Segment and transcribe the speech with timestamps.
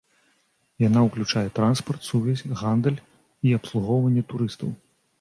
[0.83, 3.01] Яна ўключае транспарт, сувязь, гандаль
[3.47, 4.79] і абслугоўванне турыстаў.